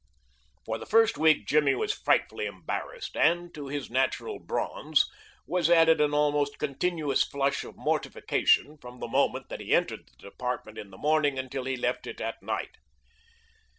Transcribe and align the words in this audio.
For 0.65 0.79
the 0.79 0.87
first 0.87 1.15
week 1.19 1.45
Jimmy 1.45 1.75
was 1.75 1.93
frightfully 1.93 2.47
embarrassed, 2.47 3.15
and 3.15 3.53
to 3.53 3.67
his 3.67 3.91
natural 3.91 4.39
bronze 4.39 5.05
was 5.45 5.69
added 5.69 6.01
an 6.01 6.11
almost 6.11 6.57
continuous 6.57 7.23
flush 7.23 7.63
of 7.63 7.75
mortification 7.77 8.79
from 8.79 8.99
the 8.99 9.07
moment 9.07 9.49
that 9.49 9.59
he 9.59 9.75
entered 9.75 10.07
the 10.07 10.17
department 10.17 10.79
in 10.79 10.89
the 10.89 10.97
morning 10.97 11.37
until 11.37 11.65
he 11.65 11.77
left 11.77 12.07
it 12.07 12.19
at 12.19 12.41
night. 12.41 12.77